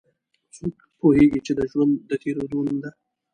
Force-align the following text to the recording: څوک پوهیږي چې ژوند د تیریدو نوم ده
څوک 0.55 0.75
پوهیږي 0.99 1.39
چې 1.45 1.51
ژوند 1.71 1.93
د 2.09 2.11
تیریدو 2.21 2.59
نوم 2.65 2.77
ده 2.83 2.89